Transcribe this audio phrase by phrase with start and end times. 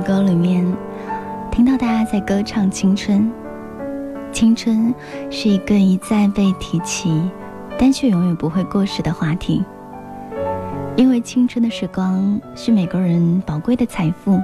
[0.00, 0.66] 歌里面
[1.50, 3.30] 听到大家在歌唱青春。
[4.30, 4.94] 青春
[5.30, 7.30] 是一个一再被提起，
[7.78, 9.64] 但却永远不会过时的话题。
[10.96, 14.38] 因为青春的时光是每个人宝贵的财富。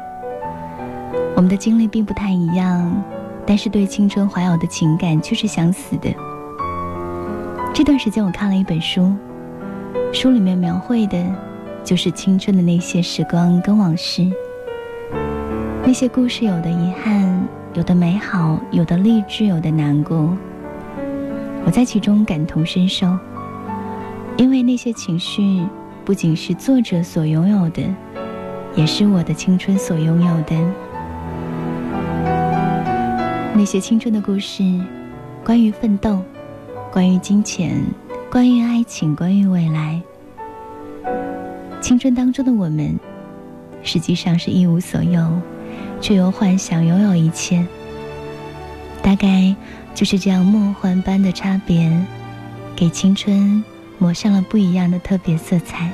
[1.37, 3.03] 我们的经历并不太一样，
[3.45, 6.09] 但是对青春怀有的情感却是相似的。
[7.73, 9.13] 这段时间我看了一本书，
[10.13, 11.25] 书里面描绘的，
[11.83, 14.31] 就是青春的那些时光跟往事。
[15.87, 17.47] 那些故事，有的遗憾。
[17.75, 20.37] 有的美好，有的励志，有的难过。
[21.67, 23.19] 我在其中感同身受，
[24.37, 25.67] 因为那些情绪
[26.05, 27.83] 不仅是作者所拥有的，
[28.77, 30.57] 也是我的青春所拥有的。
[33.53, 34.63] 那些青春的故事，
[35.45, 36.23] 关于奋斗，
[36.93, 37.83] 关于金钱，
[38.31, 40.01] 关于爱情，关于未来。
[41.81, 42.99] 青春当中的我们，
[43.83, 45.21] 实际上是一无所有。
[46.05, 47.65] 却又幻想拥有一切，
[49.03, 49.57] 大概
[49.95, 51.91] 就是这样梦幻般的差别，
[52.77, 53.65] 给青春
[53.97, 55.91] 抹上了不一样的特别色彩。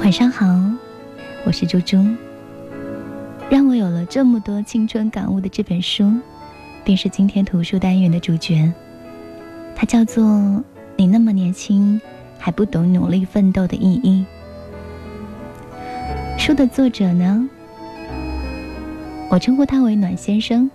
[0.00, 0.44] 晚上好，
[1.46, 2.04] 我是猪猪。
[3.48, 6.12] 让我有了这么多青春感悟的这本书，
[6.82, 8.72] 便是今天图书单元的主角。
[9.76, 10.24] 它叫做
[10.96, 12.00] 《你那么年轻，
[12.36, 14.26] 还不懂努力奋斗的意义》。
[16.44, 17.48] 书的作者呢？
[19.30, 20.68] 我称呼他为暖先生。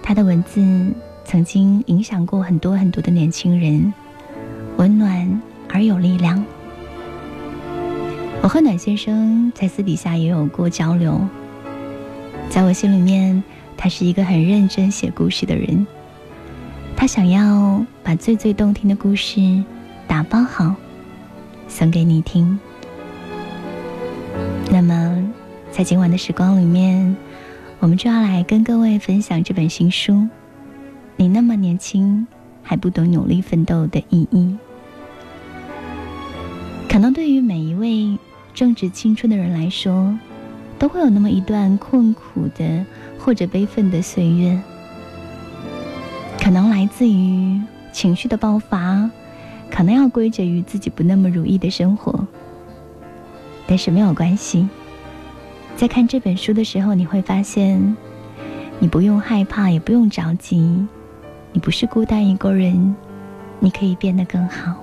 [0.00, 0.64] 他的文字
[1.24, 3.92] 曾经影响过很多很多的年轻人，
[4.76, 6.44] 温暖而有力量。
[8.42, 11.20] 我和暖先生在私底下也有过交流，
[12.48, 13.42] 在我心里面，
[13.76, 15.84] 他是一个很认真写故事的人。
[16.94, 19.64] 他想要把最最动听的故事
[20.06, 20.76] 打包好，
[21.66, 22.56] 送给你听。
[24.72, 25.32] 那么，
[25.72, 27.16] 在今晚的时光里面，
[27.80, 30.12] 我们就要来跟各位分享这本新书
[31.16, 32.24] 《你那么年轻，
[32.62, 34.56] 还不懂努力奋斗的意义》。
[36.88, 38.16] 可能对于每一位
[38.54, 40.16] 正值青春的人来说，
[40.78, 42.86] 都会有那么一段困苦的
[43.18, 44.56] 或者悲愤的岁月，
[46.40, 47.60] 可能来自于
[47.92, 49.10] 情绪的爆发，
[49.68, 52.24] 可能要归结于自己不那么如意的生活。
[53.70, 54.68] 但是没有关系，
[55.76, 57.96] 在看这本书的时候，你会发现，
[58.80, 60.84] 你不用害怕，也不用着急，
[61.52, 62.96] 你不是孤单一个人，
[63.60, 64.74] 你可以变得更好。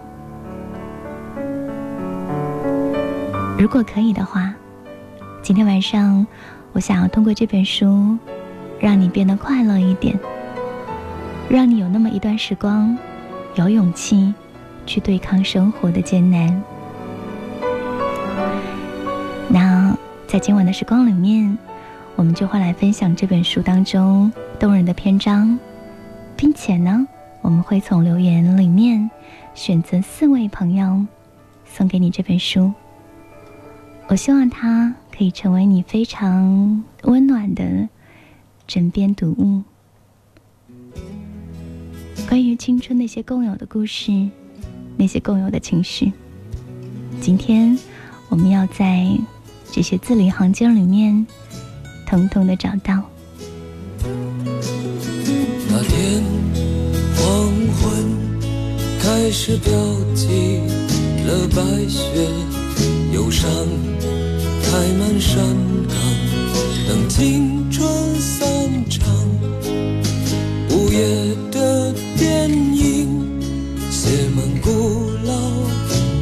[3.60, 4.54] 如果可以的话，
[5.44, 6.26] 今天晚上，
[6.72, 8.18] 我想要通过这本书，
[8.80, 10.18] 让你变得快乐一点，
[11.50, 12.98] 让你有那么一段时光，
[13.56, 14.34] 有勇气
[14.86, 16.64] 去对抗生活的艰难。
[20.28, 21.58] 在今晚的时光里面，
[22.18, 24.30] 我们就会来分享这本书当中
[24.60, 25.58] 动人的篇章，
[26.36, 27.08] 并且呢，
[27.42, 29.10] 我们会从留言里面
[29.56, 31.06] 选择四位朋友
[31.66, 32.74] 送给你这本书。
[34.08, 37.88] 我希望它可以成为你非常温暖的
[38.68, 39.64] 枕边读物。
[42.28, 44.12] 关于青春那些共有的故事，
[44.98, 46.12] 那些共有的情绪，
[47.22, 47.80] 今天
[48.28, 49.08] 我们要在。
[49.72, 51.28] 这些字里行间里面，
[52.08, 53.04] 统统的找到。
[55.70, 56.24] 那天
[57.16, 58.18] 黄昏
[59.00, 59.72] 开始飘
[60.16, 60.62] 起
[61.28, 62.02] 了白雪，
[63.14, 63.50] 忧伤
[64.64, 65.38] 开满山
[65.88, 65.96] 岗，
[66.88, 67.88] 等青春
[68.20, 68.48] 散
[68.90, 69.06] 场。
[70.70, 73.40] 午夜的电影
[73.92, 74.70] 写满古
[75.24, 75.34] 老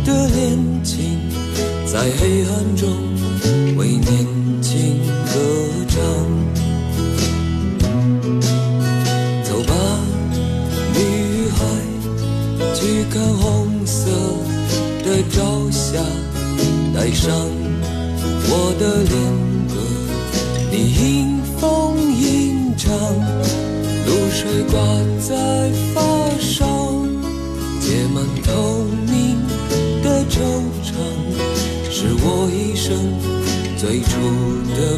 [0.04, 1.20] 的恋情，
[1.86, 3.05] 在黑暗中。
[17.06, 17.32] 带上
[18.50, 19.14] 我的恋
[19.70, 19.76] 歌，
[20.72, 22.92] 你迎风吟唱，
[24.08, 24.74] 露水挂
[25.20, 26.02] 在发
[26.40, 26.66] 梢，
[27.80, 29.38] 结满透明
[30.02, 30.42] 的惆
[30.82, 30.98] 怅，
[31.92, 32.98] 是我一生。
[33.78, 34.10] 最初
[34.74, 34.98] 的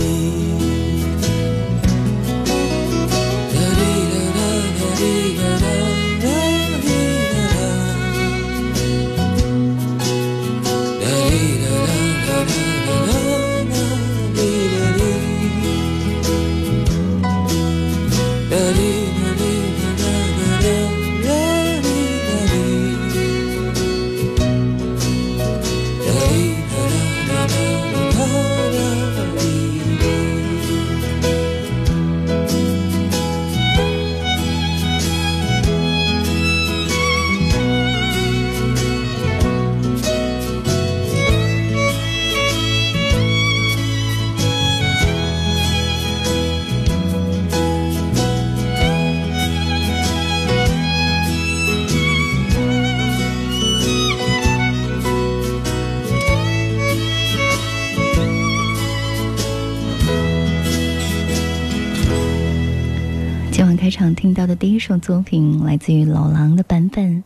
[64.91, 67.15] 首作品来自于老狼的版本《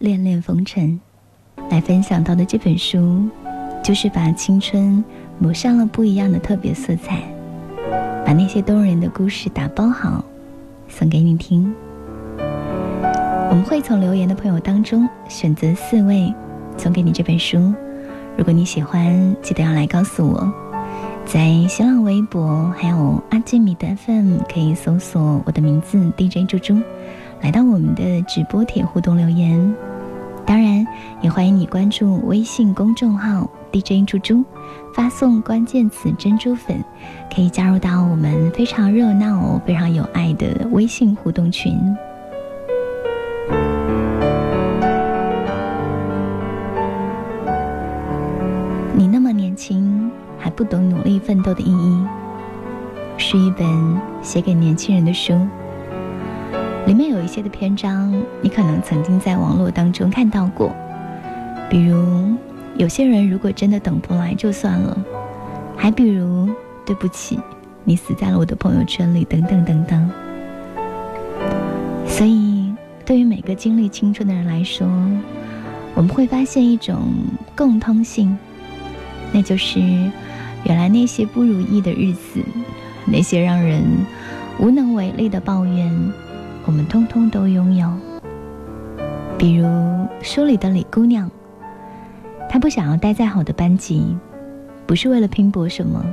[0.00, 1.00] 恋恋风尘》，
[1.70, 3.26] 来分享到的这本书，
[3.82, 5.02] 就是把青春
[5.38, 7.22] 抹上了不一样的特别色彩，
[8.22, 10.22] 把那些动人的故事打包好，
[10.90, 11.74] 送给你听。
[13.48, 16.30] 我们会从留言的朋友当中选择四位，
[16.76, 17.72] 送给你这本书。
[18.36, 20.52] 如果你喜欢，记得要来告诉我。
[21.26, 26.80] 在新浪微博还有阿基米德 FM 可以搜索我的名字 DJ 猪猪，
[27.42, 29.74] 来到我们的直播帖互动留言。
[30.46, 30.86] 当然，
[31.20, 34.44] 也欢迎你关注微信公众号 DJ 猪猪，
[34.94, 36.82] 发送关键词“珍珠粉”，
[37.34, 41.76] 可以加入到我们非常热闹、非常有爱的微信互动群。
[50.56, 52.02] 不懂努力奋斗的意义，
[53.18, 55.38] 是一本写给年轻人的书。
[56.86, 58.10] 里面有一些的篇章，
[58.40, 60.74] 你可能曾经在网络当中看到过，
[61.68, 62.34] 比如
[62.78, 64.96] 有些人如果真的等不来就算了，
[65.76, 66.48] 还比如
[66.86, 67.38] 对不起，
[67.84, 70.10] 你死在了我的朋友圈里，等等等等。
[72.06, 72.72] 所以，
[73.04, 74.88] 对于每个经历青春的人来说，
[75.94, 76.96] 我们会发现一种
[77.54, 78.34] 共通性，
[79.32, 79.78] 那就是。
[80.66, 82.42] 原来那些不如意的日子，
[83.04, 83.84] 那些让人
[84.58, 86.12] 无能为力的抱怨，
[86.64, 87.88] 我们通通都拥有。
[89.38, 89.68] 比如
[90.22, 91.30] 书里的李姑娘，
[92.50, 94.16] 她不想要待在好的班级，
[94.86, 96.04] 不是为了拼搏什么，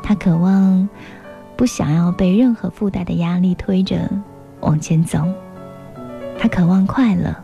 [0.00, 0.88] 她渴望
[1.56, 4.08] 不想要被任何附带的压力推着
[4.60, 5.26] 往前走，
[6.38, 7.34] 她渴望快乐，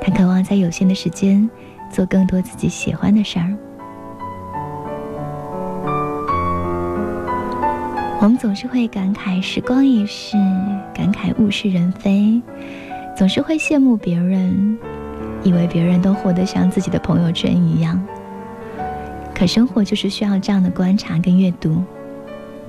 [0.00, 1.48] 她渴望在有限的时间
[1.92, 3.54] 做更多自己喜欢的事儿。
[8.20, 10.36] 我们总是会感慨时光易逝，
[10.92, 12.42] 感慨物是人非，
[13.16, 14.76] 总是会羡慕别人，
[15.44, 18.04] 以为别人都活得像自己的朋友圈一样。
[19.32, 21.80] 可生活就是需要这样的观察跟阅读，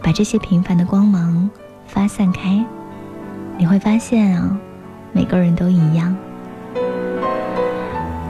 [0.04, 1.50] 把这些平凡的光芒
[1.88, 2.64] 发散开，
[3.58, 4.56] 你会发现啊，
[5.12, 6.16] 每个人都一样。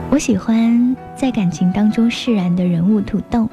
[0.08, 3.46] 我喜欢在感情当中释然的人物土豆。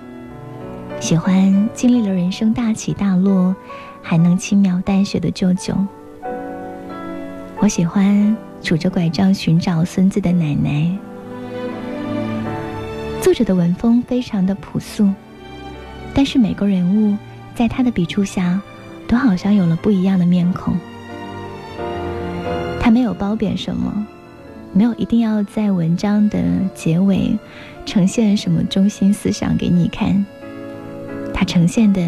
[1.00, 3.56] 喜欢经历了人生大起大落，
[4.02, 5.74] 还能轻描淡写的舅舅。
[7.60, 10.98] 我喜欢拄着拐杖寻找孙子的奶奶。
[13.22, 15.10] 作者的文风非常的朴素，
[16.14, 17.16] 但是每个人物
[17.54, 18.60] 在他的笔触下，
[19.08, 20.76] 都好像有了不一样的面孔。
[22.80, 24.06] 他没有褒贬什么，
[24.74, 26.42] 没有一定要在文章的
[26.74, 27.38] 结尾
[27.86, 30.26] 呈现什么中心思想给你看。
[31.40, 32.02] 它呈现的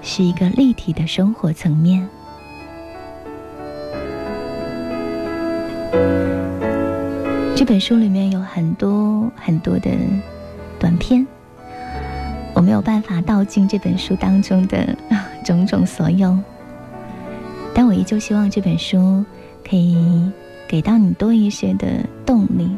[0.00, 2.08] 是一个立体的生活层面。
[7.56, 9.90] 这本书里面有很多很多的
[10.78, 11.26] 短片，
[12.54, 14.96] 我没有办法道尽这本书当中的
[15.44, 16.38] 种种所有，
[17.74, 19.24] 但我依旧希望这本书
[19.68, 20.30] 可以
[20.68, 21.88] 给到你多一些的
[22.24, 22.70] 动力。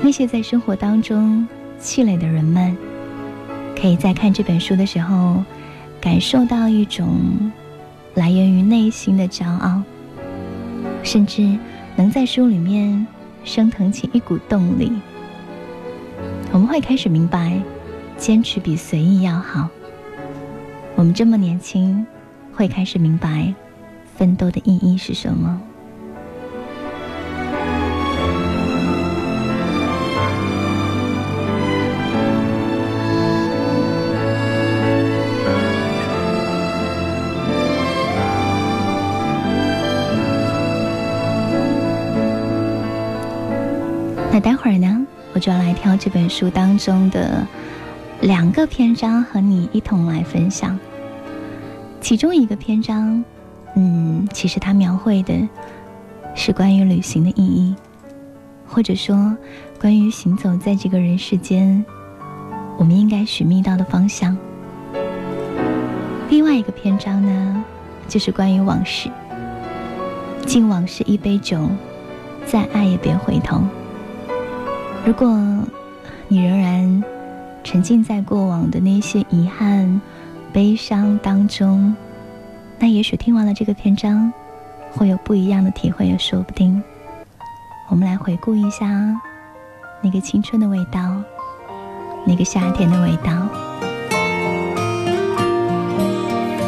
[0.00, 1.46] 那些在生活当中
[1.78, 2.74] 气馁的人们，
[3.82, 5.42] 可以在看这本书的时候，
[6.00, 7.50] 感受到一种
[8.14, 9.82] 来源于内心的骄傲，
[11.02, 11.58] 甚至
[11.96, 13.04] 能在书里面
[13.42, 14.92] 升腾起一股动力。
[16.52, 17.60] 我们会开始明白，
[18.16, 19.68] 坚持比随意要好。
[20.94, 22.06] 我们这么年轻，
[22.54, 23.52] 会开始明白，
[24.14, 25.60] 奋斗的意义是什么。
[46.04, 47.46] 这本书当中的
[48.22, 50.76] 两个篇章和你一同来分享。
[52.00, 53.22] 其中一个篇章，
[53.76, 55.32] 嗯，其实它描绘的
[56.34, 57.76] 是关于旅行的意义，
[58.66, 59.36] 或者说
[59.80, 61.84] 关于行走在这个人世间，
[62.76, 64.36] 我们应该寻觅到的方向。
[66.30, 67.64] 另外一个篇章呢，
[68.08, 69.08] 就是关于往事，
[70.46, 71.70] 敬往事一杯酒，
[72.44, 73.62] 再爱也别回头。
[75.06, 75.28] 如果
[76.32, 77.04] 你仍然
[77.62, 80.00] 沉浸在过往的那些遗憾、
[80.50, 81.94] 悲伤当中，
[82.78, 84.32] 那也许听完了这个篇章，
[84.92, 86.82] 会有不一样的体会也说不定。
[87.90, 88.88] 我们来回顾一下
[90.00, 91.22] 那个青春的味道，
[92.24, 93.46] 那个夏天的味道，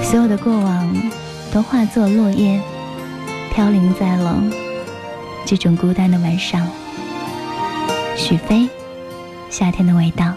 [0.02, 0.94] 所有的过往
[1.50, 2.60] 都化作落叶，
[3.50, 4.36] 飘零在了
[5.46, 6.68] 这种孤单的晚上。
[8.14, 8.68] 许飞，
[9.54, 10.34] 夏天的味道。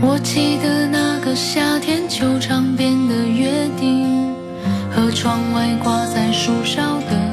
[0.00, 4.34] 我记得那个夏天，球场边的约定，
[4.90, 7.25] 和窗外挂在树梢的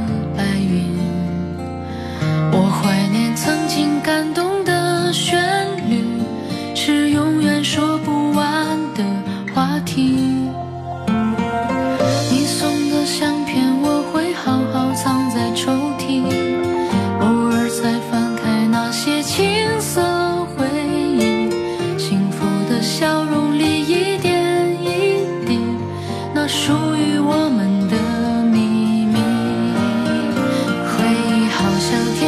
[31.84, 32.23] 想。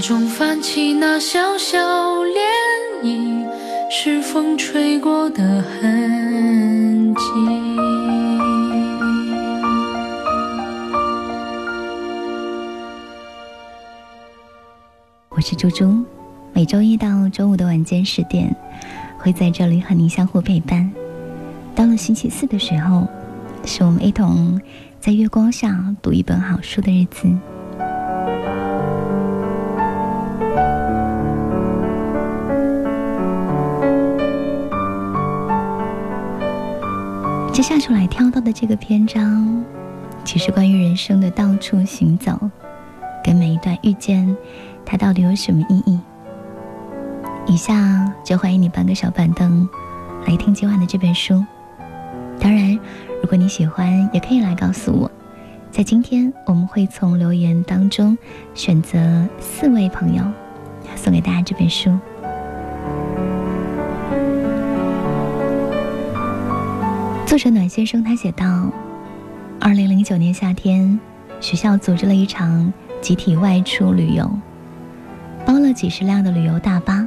[0.00, 1.78] 中泛起那小小
[2.24, 2.38] 涟
[3.02, 3.46] 漪，
[3.90, 7.20] 是风吹过的痕迹。
[15.28, 16.02] 我是猪猪，
[16.54, 18.54] 每周一到周五的晚间十点，
[19.18, 20.90] 会在这里和您相互陪伴。
[21.74, 23.06] 到了星期四的时候，
[23.66, 24.58] 是我们一同
[24.98, 27.28] 在月光下读一本好书的日子。
[37.52, 39.62] 接下来挑到的这个篇章，
[40.24, 42.38] 其实关于人生的到处行走，
[43.22, 44.36] 跟每一段遇见，
[44.86, 45.98] 它到底有什么意义？
[47.46, 49.68] 以下就欢迎你搬个小板凳，
[50.26, 51.44] 来听今晚的这本书。
[52.38, 52.78] 当然，
[53.20, 55.10] 如果你喜欢，也可以来告诉我。
[55.70, 58.16] 在今天，我们会从留言当中
[58.54, 60.22] 选择四位朋友，
[60.96, 61.98] 送给大家这本书。
[67.30, 68.72] 作者暖先生他写道：，
[69.60, 70.98] 二零零九年夏天，
[71.40, 74.28] 学校组织了一场集体外出旅游，
[75.46, 77.06] 包了几十辆的旅游大巴，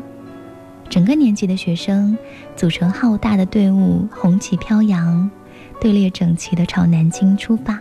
[0.90, 2.18] 整个年级的学生
[2.56, 5.30] 组成浩大的队伍，红旗飘扬，
[5.82, 7.78] 队列整齐的朝南京出发。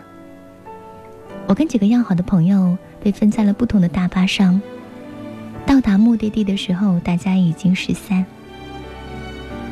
[1.47, 4.61] 我跟几个要好的朋友被分在了不同的大巴上。
[5.65, 8.25] 到达目的地的时候，大家已经失散。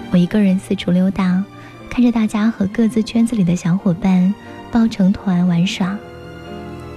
[0.09, 1.43] 我一个人四处溜达，
[1.91, 4.33] 看着大家和各自圈子里的小伙伴
[4.71, 5.99] 抱成团玩耍，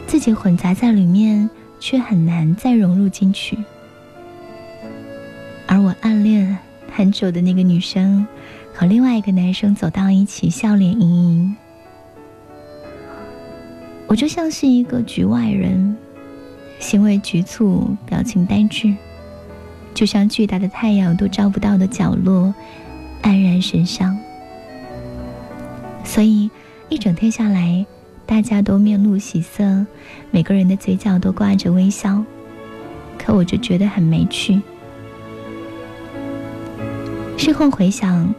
[0.06, 3.58] 自己混杂在里面，却很难再融入进去。
[5.66, 6.56] 而我暗恋
[6.92, 8.24] 很久的那个女生，
[8.72, 11.56] 和另外一个男生走到一起，笑脸盈盈。
[14.06, 15.96] 我就像是一个局外人，
[16.78, 18.94] 行为局促，表情呆滞，
[19.92, 22.54] 就像巨大的太阳都照不到的角落，
[23.24, 24.16] 黯然神伤。
[26.04, 26.50] 所以
[26.88, 27.84] 一整天下来，
[28.26, 29.84] 大家都面露喜色，
[30.30, 32.22] 每个人的嘴角都挂着微笑，
[33.18, 34.60] 可我就觉得很没趣。
[37.36, 38.32] 事后回想，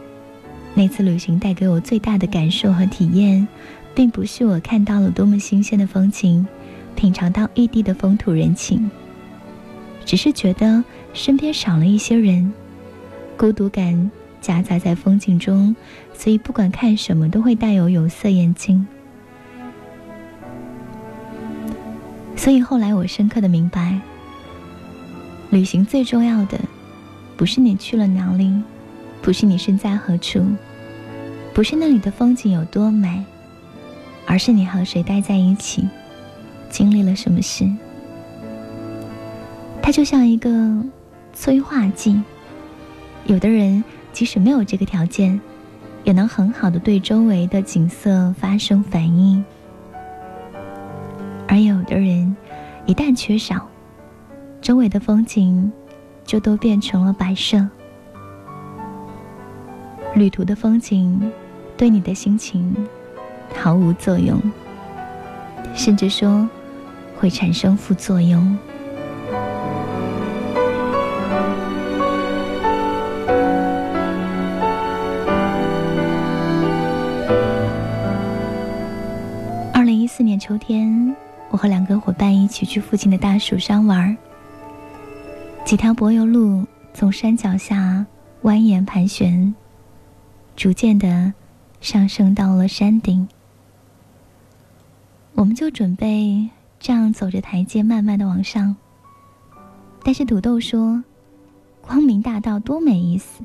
[0.74, 3.46] 那次旅行带给我最大的感受和体验。
[3.94, 6.46] 并不是我看到了多么新鲜的风景，
[6.94, 8.90] 品尝到异地的风土人情，
[10.04, 12.52] 只是觉得身边少了一些人，
[13.38, 14.10] 孤独感
[14.46, 15.74] 夹杂在风景中，
[16.14, 18.86] 所以不管看什么都会带有有色眼镜。
[22.36, 23.98] 所以后来我深刻的明白，
[25.50, 26.60] 旅行最重要的，
[27.36, 28.62] 不是你去了哪里，
[29.20, 30.40] 不是你身在何处，
[31.52, 33.24] 不是那里的风景有多美。
[34.28, 35.88] 而是你和谁待在一起，
[36.70, 37.68] 经历了什么事？
[39.82, 40.84] 它就像一个
[41.34, 42.22] 催化剂。
[43.24, 43.82] 有的人
[44.16, 45.38] 即使没有这个条件，
[46.02, 49.44] 也能很好的对周围的景色发生反应；
[51.46, 52.34] 而有的人
[52.86, 53.68] 一旦缺少，
[54.62, 55.70] 周围的风景
[56.24, 57.68] 就都变成了摆设。
[60.14, 61.30] 旅途的风景
[61.76, 62.74] 对你的心情。
[63.54, 64.40] 毫无作用，
[65.74, 66.48] 甚至说
[67.18, 68.56] 会产生副作用。
[80.46, 81.16] 秋天，
[81.50, 84.16] 我和两个伙伴一起去附近的大蜀山玩
[85.64, 88.06] 几条柏油路从山脚下
[88.44, 89.52] 蜿蜒盘旋，
[90.54, 91.34] 逐渐的
[91.80, 93.26] 上升到了山顶。
[95.34, 98.76] 我们就准备这样走着台阶，慢慢的往上。
[100.04, 101.02] 但是土豆说
[101.82, 103.42] ：“光明大道多没意思，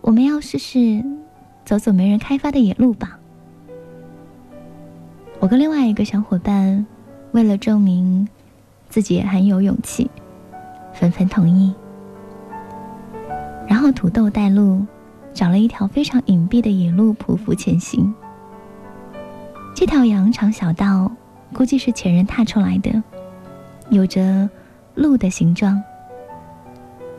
[0.00, 1.04] 我们要试试
[1.64, 3.16] 走走没人开发的野路吧。”
[5.40, 6.84] 我跟另外一个小伙伴
[7.32, 8.28] 为了证明
[8.90, 10.10] 自己也很有勇气，
[10.92, 11.74] 纷纷同意。
[13.66, 14.84] 然后土豆带路，
[15.32, 18.12] 找了一条非常隐蔽的野路，匍匐前行。
[19.74, 21.10] 这条羊肠小道，
[21.54, 23.02] 估计是前人踏出来的，
[23.88, 24.46] 有着
[24.94, 25.82] 鹿的形状。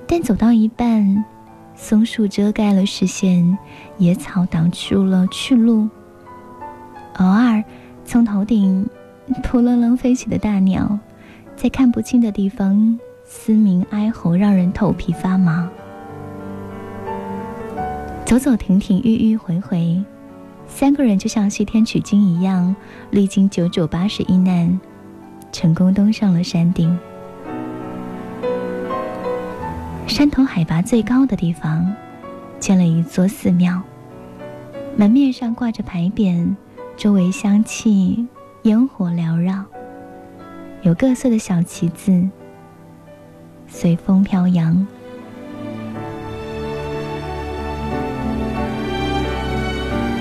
[0.05, 1.25] 但走到一半，
[1.73, 3.57] 松树遮盖了视线，
[3.97, 5.89] 野草挡住了去路。
[7.17, 7.63] 偶尔，
[8.11, 8.85] 从头顶
[9.41, 10.99] 扑棱棱飞起的大鸟，
[11.55, 15.69] 在看不清的地方嘶鸣哀吼，让人头皮发麻。
[18.25, 20.03] 走走停停，迂迂回回。
[20.67, 22.75] 三个人就像西天取经一样，
[23.11, 24.77] 历经九九八十一难，
[25.53, 26.99] 成功登上了山顶。
[30.05, 31.89] 山头海拔最高的地方，
[32.59, 33.81] 建了一座寺庙，
[34.97, 36.53] 门面上挂着牌匾，
[36.97, 38.27] 周围香气
[38.63, 39.65] 烟火缭绕，
[40.83, 42.29] 有各色的小旗子，
[43.67, 44.85] 随风飘扬。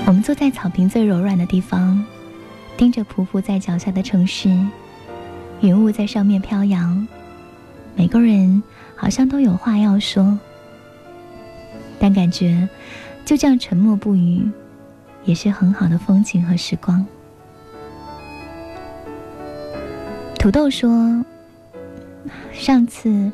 [0.07, 2.03] 我们坐在草坪最柔软的地方，
[2.75, 4.49] 盯着匍匐在脚下的城市，
[5.61, 7.07] 云雾在上面飘扬。
[7.95, 8.63] 每个人
[8.95, 10.39] 好像都有话要说，
[11.99, 12.67] 但感觉
[13.23, 14.49] 就这样沉默不语，
[15.23, 17.05] 也是很好的风景和时光。
[20.39, 21.23] 土豆说
[22.51, 23.31] ：“上次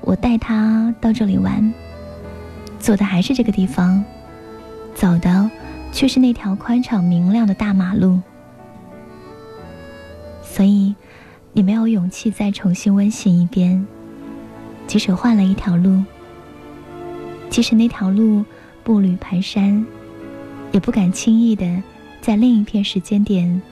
[0.00, 1.72] 我带他到这里玩，
[2.78, 4.04] 走的还是这个地方，
[4.94, 5.50] 走的
[5.92, 8.20] 却是那条宽敞明亮的大马路。
[10.42, 10.96] 所以，
[11.52, 13.86] 你没有勇气再重新温习一遍，
[14.86, 16.02] 即使换了一条路，
[17.48, 18.44] 即使那条路
[18.82, 19.84] 步履蹒跚，
[20.76, 21.82] 也不敢轻易的
[22.20, 23.62] 在另一片时间点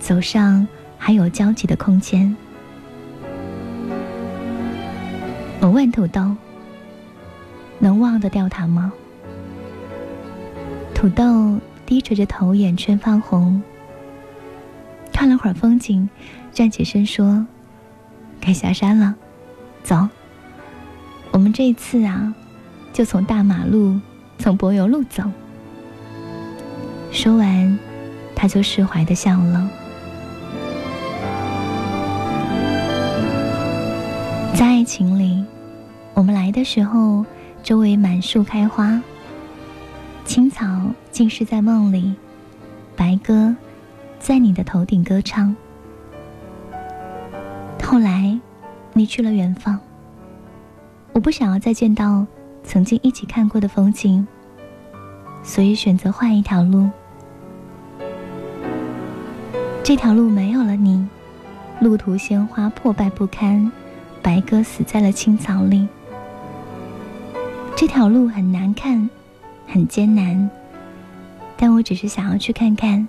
[0.00, 0.66] 走上。”
[1.04, 2.36] 还有交集的空间。
[5.58, 6.36] 我问土豆
[7.80, 8.92] ：“能忘得掉他吗？”
[10.94, 13.60] 土豆低垂着头，眼圈泛红。
[15.12, 16.08] 看了会儿风景，
[16.52, 17.44] 站起身说
[18.40, 19.12] ：“该下山了，
[19.82, 20.08] 走。
[21.32, 22.32] 我们这次啊，
[22.92, 23.98] 就从大马路，
[24.38, 25.24] 从柏油路走。”
[27.12, 27.78] 说完，
[28.34, 29.70] 他就释怀的笑了。
[34.54, 35.44] 在爱情里，
[36.14, 37.24] 我们来的时候，
[37.62, 39.00] 周围满树开花，
[40.24, 40.66] 青草
[41.10, 42.14] 尽是在梦里，
[42.96, 43.54] 白鸽
[44.18, 45.54] 在你的头顶歌唱。
[47.84, 48.36] 后来，
[48.94, 49.78] 你去了远方，
[51.12, 52.26] 我不想要再见到
[52.64, 54.26] 曾经一起看过的风景，
[55.42, 56.88] 所以选择换一条路。
[59.92, 61.06] 这条路没有了你，
[61.78, 63.70] 路途鲜花破败不堪。
[64.22, 65.86] 白鸽死在了青草里。
[67.76, 69.10] 这条路很难看，
[69.66, 70.48] 很艰难，
[71.58, 73.06] 但我只是想要去看看，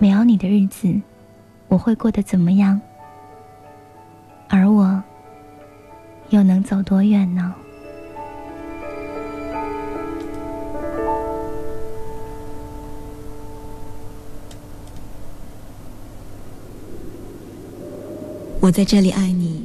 [0.00, 0.92] 没有你的日子，
[1.68, 2.80] 我会过得怎么样？
[4.48, 5.00] 而我
[6.30, 7.54] 又能走多远呢？
[18.60, 19.64] 我在这里爱你。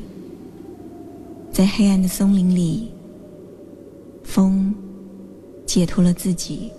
[1.52, 2.92] 在黑暗的松林里，
[4.24, 4.74] 风
[5.66, 6.72] 解脱了自己。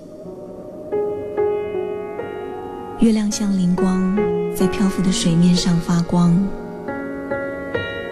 [3.01, 4.17] 月亮像灵光，
[4.55, 6.35] 在漂浮的水面上发光。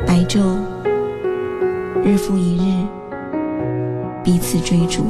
[0.07, 0.59] 白昼，
[2.05, 2.87] 日复一日，
[4.23, 5.03] 彼此追逐。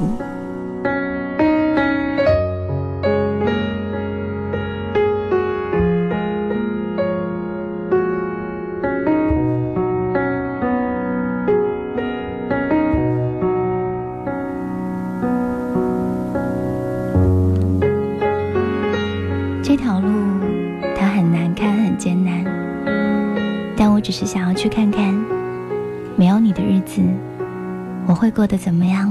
[28.45, 29.11] 过得怎么样？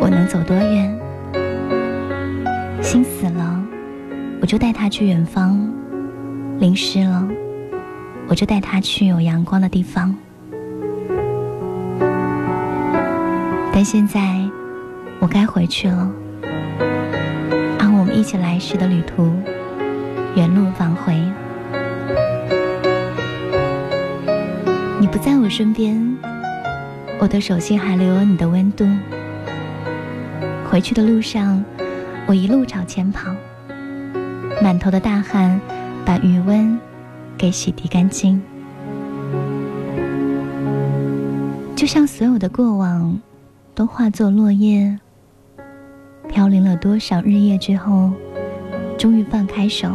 [0.00, 0.92] 我能走多远？
[2.82, 3.62] 心死了，
[4.40, 5.56] 我就带他去远方；
[6.58, 7.28] 淋湿了，
[8.26, 10.12] 我就带他去有阳光的地方。
[13.72, 14.20] 但现在，
[15.20, 16.10] 我该回去了。
[17.78, 19.30] 按我们一起来时的旅途，
[20.34, 21.14] 原路返回。
[24.98, 26.18] 你不在我身边，
[27.20, 28.86] 我的手心还留有你的温度。
[30.70, 31.64] 回去的路上，
[32.26, 33.34] 我一路朝前跑，
[34.62, 35.60] 满头的大汗
[36.04, 36.78] 把余温
[37.36, 38.40] 给洗涤干净。
[41.74, 43.18] 就像所有的过往
[43.74, 44.98] 都化作落叶，
[46.28, 48.12] 飘零了多少日夜之后，
[48.96, 49.90] 终于放开手，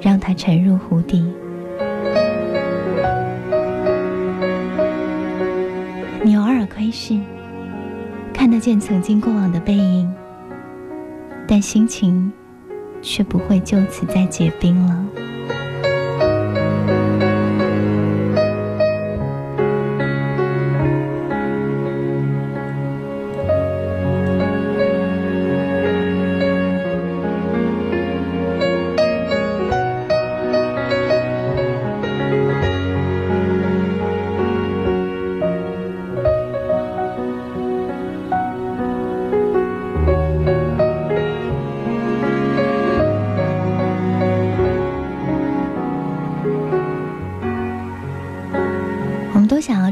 [0.00, 1.24] 让它沉入湖底。
[6.86, 7.18] 偶尔窥视，
[8.32, 10.08] 看得见曾经过往的背影，
[11.46, 12.32] 但心情
[13.02, 15.04] 却不会就此再结冰了。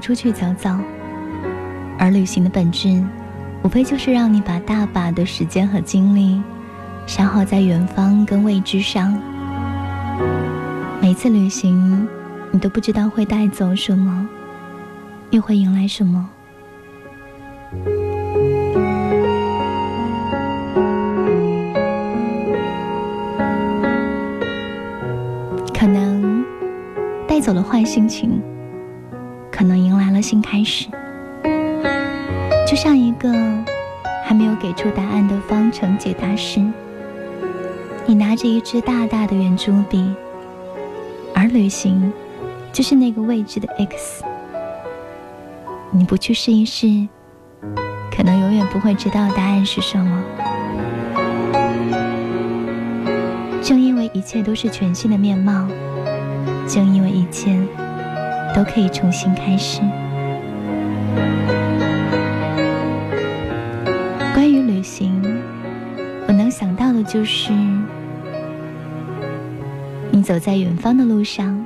[0.05, 0.69] 出去走走。
[1.99, 3.03] 而旅行的本质
[3.63, 6.43] 无非就是让你把大把的时间和精力
[7.07, 9.19] 消耗在远方跟未知上。
[11.01, 12.07] 每次旅行
[12.51, 14.29] 你都不知道会带走什么
[15.31, 16.29] 又会迎来什么。
[25.73, 26.45] 可能
[27.27, 28.39] 带走了坏心情
[30.25, 30.87] 新开始。
[32.67, 33.31] 就像一个
[34.25, 36.65] 还没有给出答案的方程解答师，
[38.07, 40.03] 你拿着一支大大的圆珠笔，
[41.35, 42.11] 而旅行
[42.73, 44.25] 就是那个未知的 X。
[45.91, 47.07] 你不去试一试，
[48.11, 50.25] 可能永远不会知道答案是什么。
[53.63, 55.69] 正因为一切都是全新的面貌，
[56.67, 57.61] 正因为一切
[58.55, 59.81] 都可以重新开始。
[64.35, 65.21] 关于旅行，
[66.27, 67.53] 我能想到的就是，
[70.11, 71.65] 你走在远方的路上，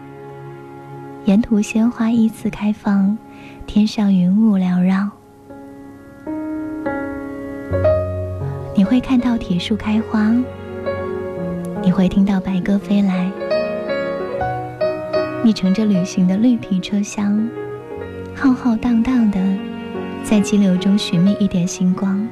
[1.25, 3.17] 沿途鲜花依次开放，
[3.67, 5.09] 天上云雾缭绕。
[8.75, 10.33] 你会看到铁树开花，
[11.83, 13.29] 你会听到白鸽飞来。
[15.43, 17.49] 你乘着旅行的绿皮车厢，
[18.41, 19.41] 浩浩荡荡的，
[20.23, 22.25] 在激流中寻觅一点星光。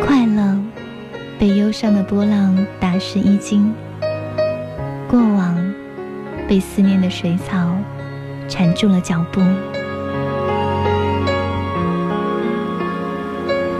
[0.00, 0.56] 快乐
[1.36, 3.74] 被忧伤的波浪打湿衣襟，
[5.08, 5.58] 过往
[6.46, 7.76] 被思念的水草
[8.48, 9.40] 缠住了脚步。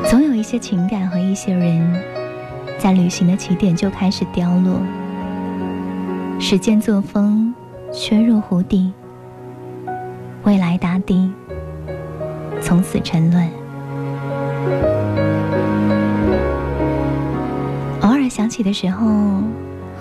[0.04, 2.02] 总有一些情感和一些人，
[2.76, 4.80] 在旅行的起点就开始凋落，
[6.40, 7.54] 时间作风，
[7.96, 8.92] 削弱湖底，
[10.44, 11.32] 未来打底，
[12.61, 13.48] 从此沉沦。
[18.02, 19.40] 偶尔想起的时候，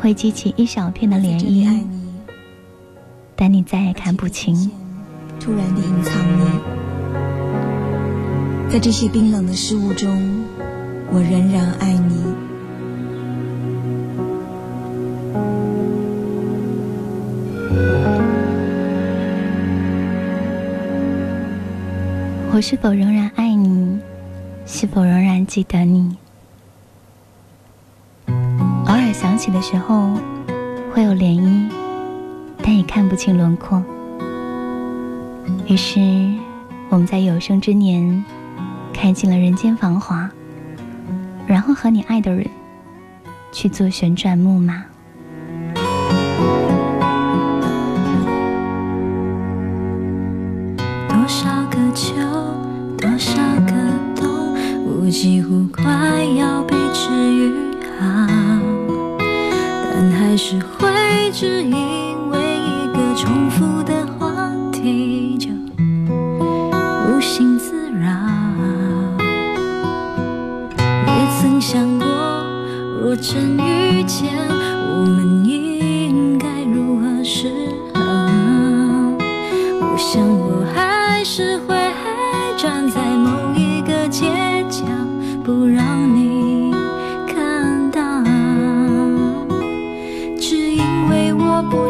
[0.01, 1.86] 会激起一小片的涟漪，
[3.34, 4.69] 但你再也看不清。
[5.39, 6.60] 突然的隐藏你，
[8.69, 10.43] 在这些冰冷的事物中，
[11.13, 12.24] 我仍然爱你。
[22.55, 23.99] 我是否仍然爱你？
[24.65, 26.15] 是否仍然记得你？
[28.27, 30.13] 偶尔想起的时候，
[30.93, 31.69] 会有涟漪，
[32.63, 33.83] 但也看不清轮廓。
[35.67, 35.99] 于是，
[36.87, 38.23] 我们在有生之年，
[38.93, 40.31] 看尽了人间繁华，
[41.45, 42.49] 然后和你爱的人，
[43.51, 44.81] 去做旋转木马。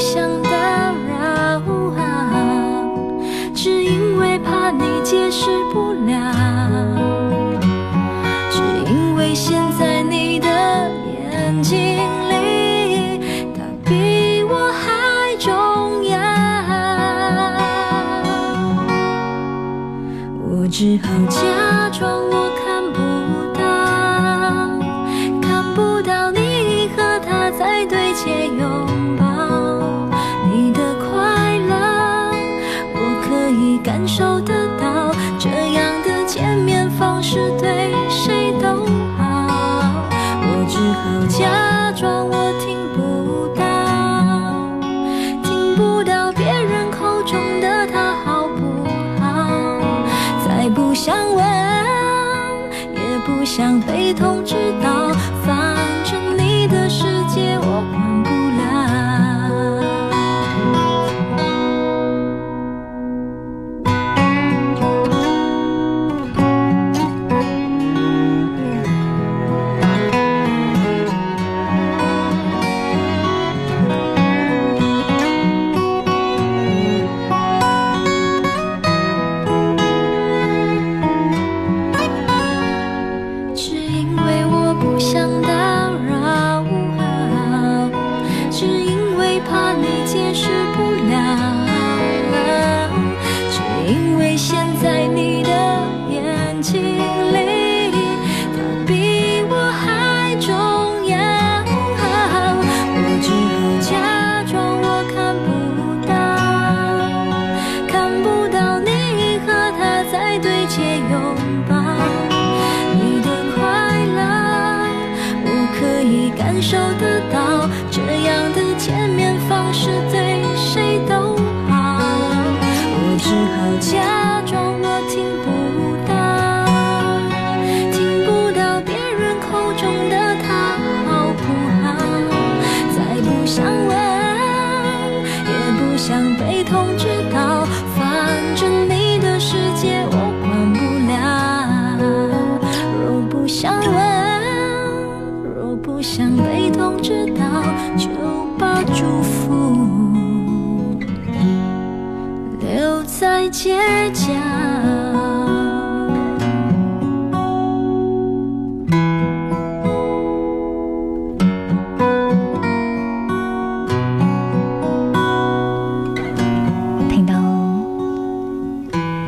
[0.05, 0.49] 想打
[1.09, 1.59] 扰，
[3.55, 6.13] 只因为怕你解释不了，
[8.51, 11.97] 只因为现在你的眼睛
[12.29, 13.19] 里，
[13.55, 15.51] 他比我还重
[16.07, 16.19] 要，
[20.47, 22.29] 我只好假装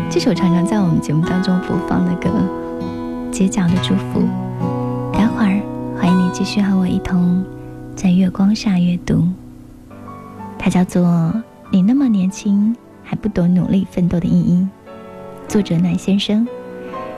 [0.10, 2.30] 这首常常在我们节目当中播放的歌
[3.30, 4.22] 《街角的祝福》，
[5.12, 5.62] 待会儿
[6.00, 7.44] 欢迎你继续和我一同
[7.94, 9.28] 在月光下阅读。
[10.58, 11.04] 它叫做
[11.72, 14.66] 《你那么年轻还不懂努力奋斗的意义》，
[15.52, 16.48] 作者暖先生。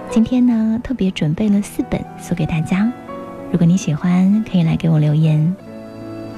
[0.09, 2.91] 今天呢，特别准备了四本送给大家，
[3.51, 5.55] 如果你喜欢，可以来给我留言。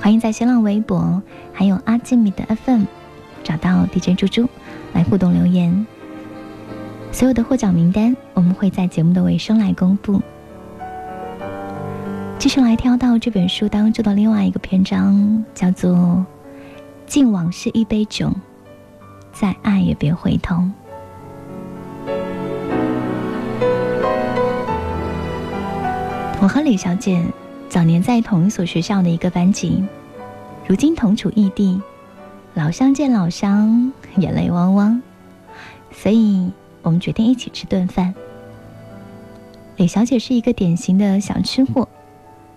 [0.02, 2.84] 欢迎在新浪微博还有阿基米的 FM
[3.42, 4.50] 找到 DJ 猪猪
[4.94, 5.88] 来互动留言。
[7.12, 10.22] 所有的获奖名单我们会在节目的尾声来公布。
[12.40, 15.92] 继续来挑到这本书当中的另外一个篇章，叫做
[17.06, 18.32] 《敬往事一杯酒，
[19.32, 20.56] 再爱也别回头》。
[26.42, 27.24] 我和李小姐
[27.70, 29.84] 早年在同一所学校的一个班级，
[30.66, 31.80] 如今同处异地，
[32.56, 35.00] 老乡见老乡，眼泪汪汪，
[35.92, 38.14] 所以我们决定一起吃顿饭。
[39.78, 41.88] 李小姐是一个典型的小吃货，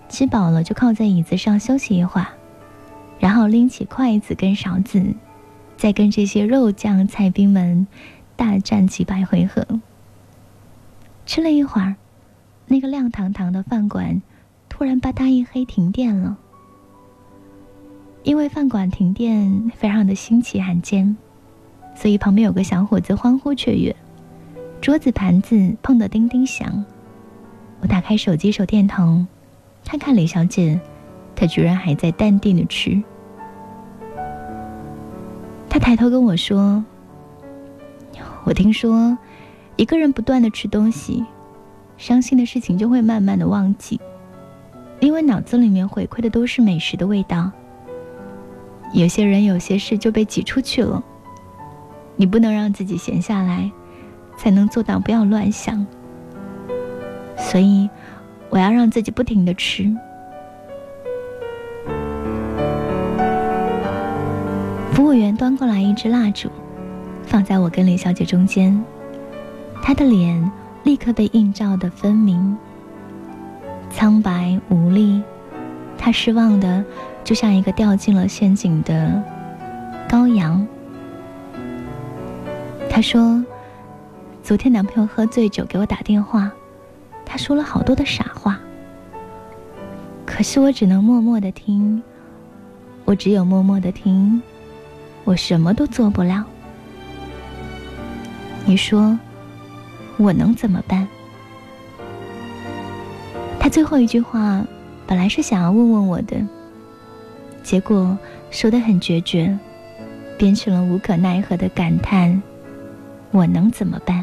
[0.08, 2.26] 吃饱了就靠在椅子上休息一会儿，
[3.18, 5.02] 然后拎起筷子跟勺子，
[5.76, 7.86] 再跟这些肉酱菜兵们
[8.36, 9.66] 大战几百回合。
[11.24, 11.94] 吃了一会儿，
[12.66, 14.20] 那个亮堂堂的饭馆
[14.68, 16.36] 突然吧嗒一黑停电了。
[18.22, 21.16] 因为饭馆停电非常的新奇罕见，
[21.94, 23.94] 所以旁边有个小伙子欢呼雀跃，
[24.84, 26.84] 桌子盘子碰得叮叮响。
[27.80, 29.26] 我打开手机手电筒，
[29.82, 30.78] 看看李小姐，
[31.34, 33.02] 她居然还在淡定的吃。
[35.70, 36.84] 她抬头跟我说
[38.44, 39.16] ：“我听说，
[39.76, 41.24] 一个人不断的吃东西，
[41.96, 43.98] 伤心的事情就会慢慢的忘记，
[45.00, 47.50] 因为脑子里面回馈的都是美食的味道。
[48.92, 51.02] 有些人有些事就被挤出去了，
[52.16, 53.72] 你不能让自己闲下来，
[54.36, 55.86] 才能做到不要乱想。
[57.36, 57.88] 所以，
[58.50, 59.94] 我要让自己不停的吃。”
[64.92, 66.48] 服务员端过来一支蜡烛，
[67.24, 68.82] 放在我跟李小姐中间。
[69.82, 70.50] 她的脸
[70.82, 72.56] 立刻被映照的分明，
[73.90, 75.22] 苍白无力。
[75.98, 76.84] 她失望的，
[77.22, 79.22] 就像一个掉进了陷阱的
[80.08, 80.66] 羔羊。
[82.88, 83.42] 她说
[84.44, 86.52] ：“昨天男朋友喝醉酒给我打电话，
[87.24, 88.60] 他说了好多的傻话。
[90.26, 92.02] 可是我只能默默的听，
[93.06, 94.42] 我只有默默的听。”
[95.24, 96.44] 我什么都做不了。
[98.66, 99.18] 你说，
[100.18, 101.08] 我能怎么办？
[103.58, 104.62] 他最后一句话
[105.06, 106.36] 本来是想要问问我的，
[107.62, 108.18] 结果
[108.50, 109.58] 说的很决绝，
[110.36, 112.42] 变成了无可奈何的感叹
[113.32, 114.22] ：“我能怎么办？”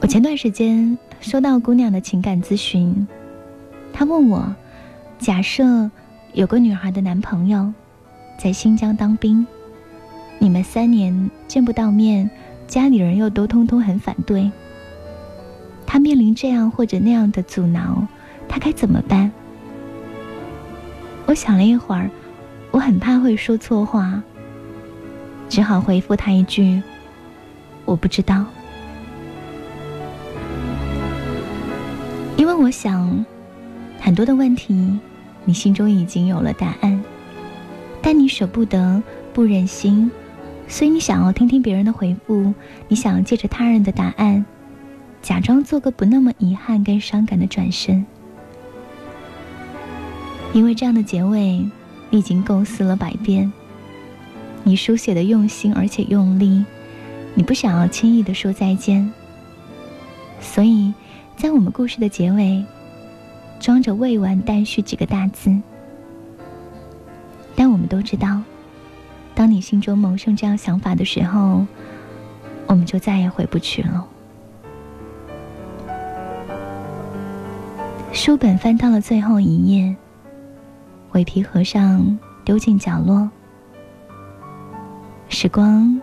[0.00, 3.06] 我前段时间收到姑娘的情感咨询，
[3.92, 4.54] 她问我：
[5.18, 5.90] 假设
[6.32, 7.72] 有个女孩的男朋友。
[8.38, 9.46] 在新疆当兵，
[10.38, 12.30] 你们三年见不到面，
[12.66, 14.50] 家里人又都通通很反对。
[15.84, 18.06] 她面临这样或者那样的阻挠，
[18.48, 19.30] 她该怎么办？
[21.26, 22.10] 我想了一会儿，
[22.70, 24.22] 我很怕会说错话，
[25.50, 26.82] 只好回复她一句
[27.84, 28.46] ：“我不知道。”
[32.60, 33.24] 我想，
[33.98, 34.98] 很多的问题，
[35.46, 37.02] 你心中已经有了答案。
[38.02, 39.02] 但你舍不得，
[39.32, 40.10] 不忍心，
[40.68, 42.52] 所以你想要听听别人的回复，
[42.86, 44.44] 你想要借着他人的答案，
[45.22, 48.04] 假装做个不那么遗憾跟伤感的转身。
[50.52, 51.66] 因为这样的结尾，
[52.10, 53.50] 你已经构思了百遍，
[54.64, 56.62] 你书写的用心而且用力，
[57.32, 59.10] 你不想要轻易的说再见，
[60.42, 60.92] 所以
[61.40, 62.62] 在我们故事的结尾，
[63.58, 65.50] 装着“未完待续”几个大字。
[67.56, 68.42] 但我们都知道，
[69.34, 71.66] 当你心中萌生这样想法的时候，
[72.66, 74.06] 我们就再也回不去了。
[78.12, 79.96] 书本翻到了最后一页，
[81.12, 83.30] 尾皮合上，丢进角落。
[85.30, 85.98] 时光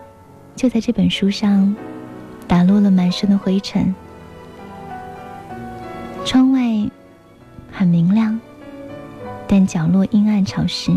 [0.56, 1.72] 就在这本书上
[2.48, 3.94] 打落了满身的灰尘。
[6.28, 6.60] 窗外
[7.72, 8.38] 很明亮，
[9.46, 10.92] 但角落阴暗潮湿。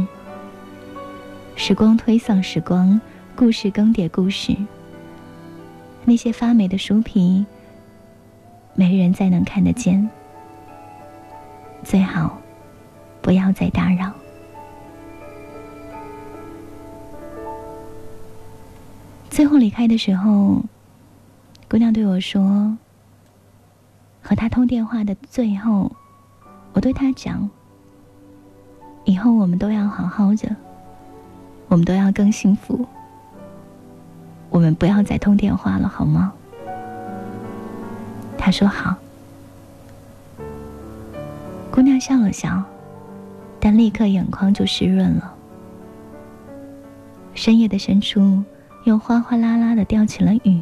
[1.55, 2.99] 时光推搡时光，
[3.33, 4.53] 故事更迭故事。
[6.03, 7.45] 那些发霉的书皮，
[8.73, 10.09] 没人再能看得见。
[11.81, 12.37] 最好
[13.21, 14.11] 不要再打扰。
[19.29, 20.61] 最后离开的时候，
[21.69, 22.77] 姑娘对我说
[24.21, 25.91] ：“和他通电话的最后，
[26.73, 27.49] 我对他讲，
[29.03, 30.55] 以后我们都要好好的，
[31.67, 32.87] 我们都要更幸福。
[34.49, 36.33] 我们不要再通电话了，好吗？”
[38.37, 38.95] 他说：“好。”
[41.71, 42.61] 姑娘笑了笑，
[43.59, 45.33] 但立刻眼眶就湿润了。
[47.33, 48.43] 深夜的深处，
[48.83, 50.61] 又哗哗啦啦的掉起了雨。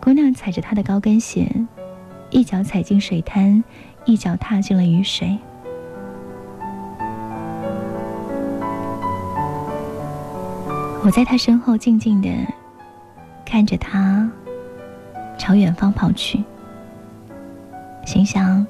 [0.00, 1.46] 姑娘踩着她的高跟鞋，
[2.30, 3.62] 一脚踩进水滩，
[4.06, 5.38] 一脚踏进了雨水。
[11.02, 12.28] 我在她身后静静的
[13.44, 14.30] 看着她
[15.38, 16.42] 朝远方跑去，
[18.06, 18.66] 心想。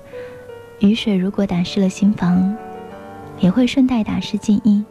[0.81, 2.57] 雨水如果打湿了心房，
[3.39, 4.83] 也会顺带打湿记忆。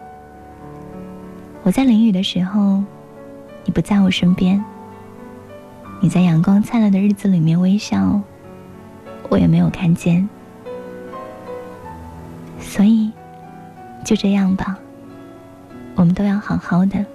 [1.63, 2.83] 我在淋雨的时候，
[3.65, 4.63] 你不在我身边。
[6.01, 8.21] 你在阳光灿烂的日子里面微笑，
[9.29, 10.27] 我也没有看见。
[12.59, 13.11] 所以，
[14.05, 14.77] 就这样吧。
[15.95, 17.05] 我们都要好好的，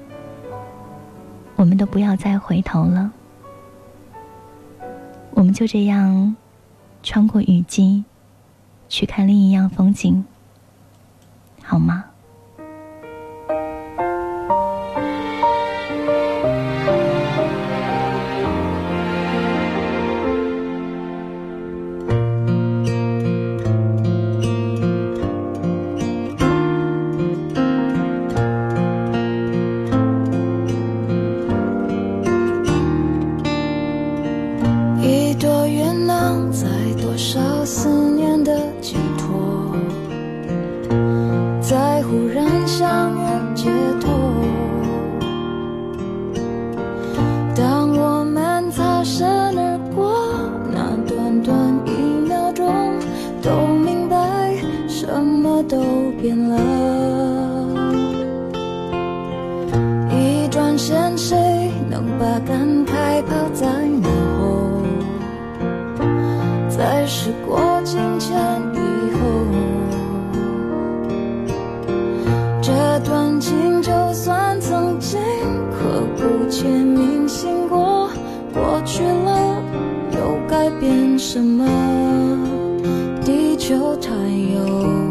[1.56, 3.10] 我们都不要再回头了。
[5.30, 6.36] 我们就这样
[7.02, 8.04] 穿过雨季。
[8.86, 10.24] 去看另一样风景，
[11.62, 12.04] 好吗？
[62.34, 63.64] 把感慨抛在
[64.02, 64.08] 脑
[64.40, 64.82] 后
[66.68, 68.36] 在时过境迁
[68.74, 68.76] 以
[69.14, 69.20] 后
[72.60, 72.72] 这
[73.04, 75.20] 段情就算曾经
[75.70, 78.10] 刻骨铭心过
[78.52, 79.62] 过去了
[80.10, 81.64] 又改变什么？
[83.24, 85.03] 地球太阳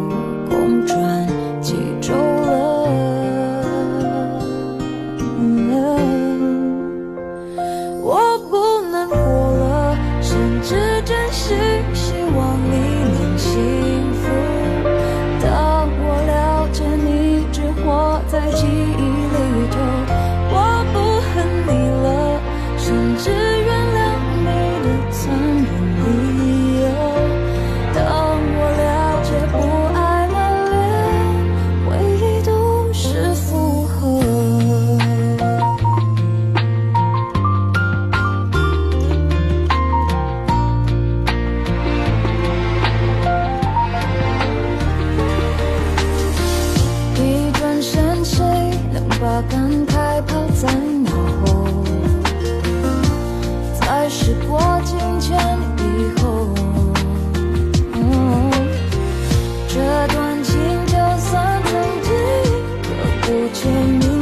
[63.65, 64.12] 望你。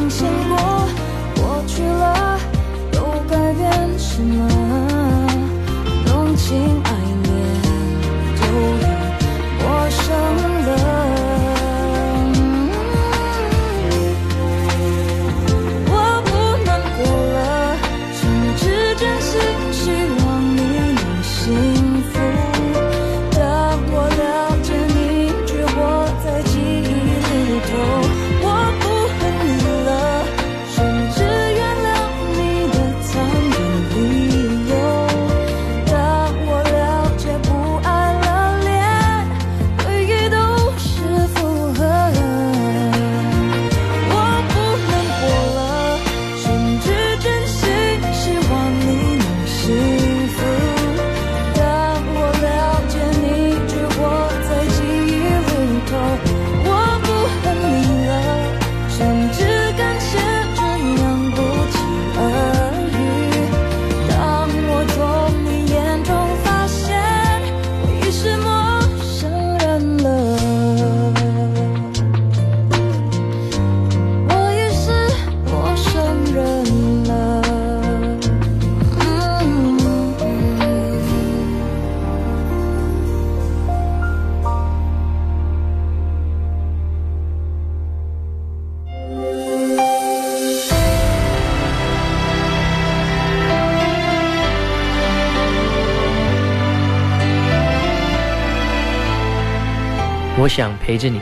[100.41, 101.21] 我想陪着你，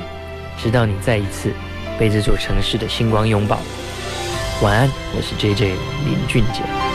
[0.58, 1.52] 直到你再一次
[2.00, 3.60] 被这座城市的星光拥抱。
[4.62, 6.89] 晚安，我是 J J 林俊杰。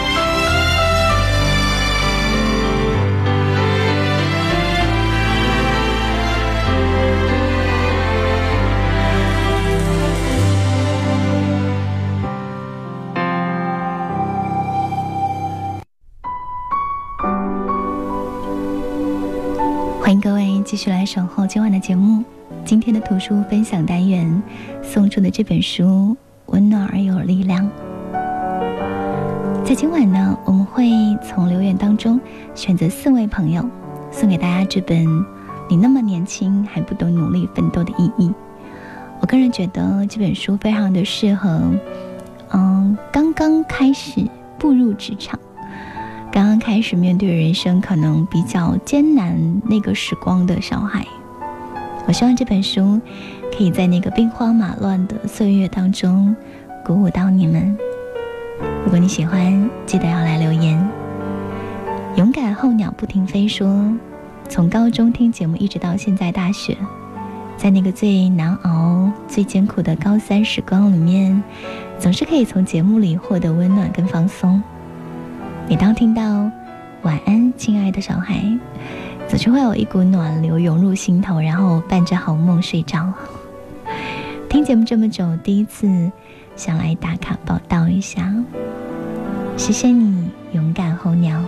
[20.84, 22.22] 续来守候今晚的节目，
[22.62, 24.42] 今天的图书分享单元
[24.82, 26.14] 送出的这本书
[26.48, 27.66] 温暖而有力量。
[29.64, 30.86] 在今晚呢，我们会
[31.22, 32.20] 从留言当中
[32.54, 33.66] 选择四位朋友，
[34.12, 35.06] 送给大家这本
[35.70, 38.28] 《你那么年轻还不懂努力奋斗的意义》。
[39.20, 41.62] 我个人觉得这本书非常的适合，
[42.52, 44.20] 嗯，刚刚开始
[44.58, 45.40] 步入职场。
[46.34, 51.06] 刚刚开始面对人生可能比较艰难那个时光的小孩，
[52.08, 53.00] 我希望这本书
[53.56, 56.34] 可以在那个兵荒马乱的岁月当中
[56.84, 57.78] 鼓舞到你们。
[58.84, 60.84] 如果你喜欢，记得要来留言。
[62.16, 63.88] 勇敢候鸟不停飞说，
[64.48, 66.76] 从高中听节目一直到现在大学，
[67.56, 71.40] 在那个最难熬、最艰苦的高三时光里面，
[72.00, 74.60] 总是可以从节目里获得温暖跟放松。
[75.66, 76.22] 每当听到
[77.02, 78.36] “晚安，亲爱的小孩”，
[79.26, 83.10] 总是会有一股暖流涌入心头，然后伴着好梦睡着。
[84.50, 86.12] 听节目这么久，第一次
[86.54, 88.30] 想来打卡报道一下，
[89.56, 91.40] 谢谢你，勇敢候鸟。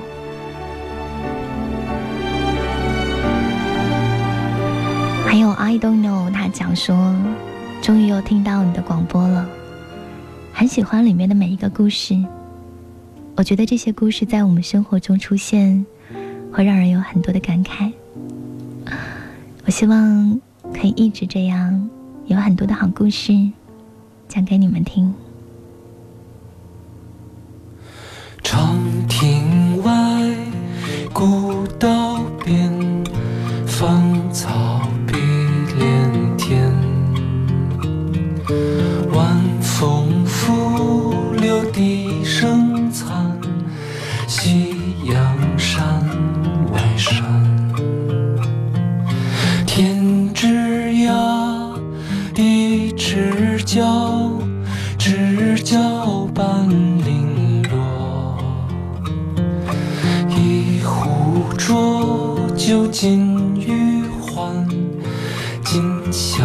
[5.27, 7.15] 还有 I don't know，他讲说，
[7.83, 9.47] 终于又听到你的广播了，
[10.55, 12.17] 很喜欢里面的每一个故事。
[13.37, 15.85] 我觉得这些故事在我们生活中出现，
[16.51, 17.93] 会让人有很多的感慨。
[19.67, 20.41] 我希望
[20.73, 21.89] 可以一直这样，
[22.27, 23.33] 有很多的好故事
[24.27, 25.13] 讲给你们听。
[28.43, 28.75] 长
[29.07, 29.93] 亭外，
[31.13, 32.73] 古道边，
[33.67, 34.49] 芳草
[62.67, 64.67] 旧尽余欢，
[65.65, 66.43] 今宵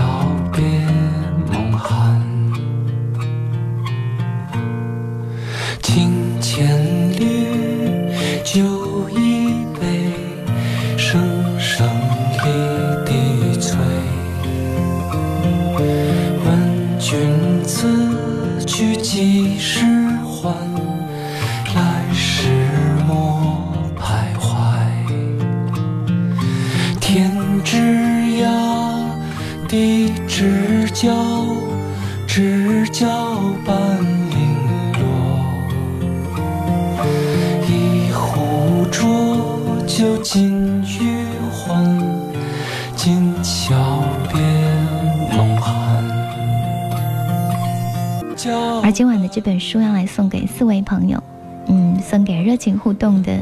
[52.51, 53.39] 热情互动的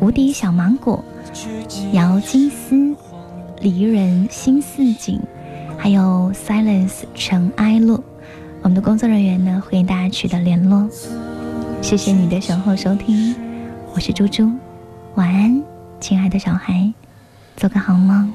[0.00, 1.04] 无敌小芒果、
[1.90, 2.94] 姚金丝、
[3.60, 5.20] 离人心似锦，
[5.76, 8.00] 还有 Silence 尘埃落。
[8.62, 10.88] 我们的工作人员呢会跟大家取得联络。
[11.82, 13.34] 谢谢你的守候收听，
[13.92, 14.48] 我是猪猪，
[15.16, 15.60] 晚安。
[15.98, 16.94] 亲爱的小孩，
[17.56, 18.32] 做个好梦。